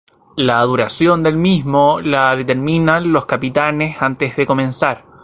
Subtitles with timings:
[0.37, 5.05] La duración del mismo la determinan los capitanes antes de comenzar.